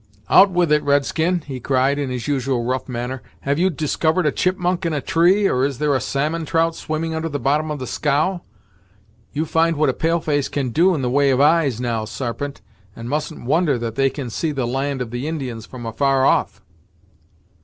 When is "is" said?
5.63-5.77